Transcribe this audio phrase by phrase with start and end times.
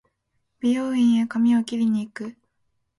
[0.61, 2.35] 美容院へ髪を切りに行く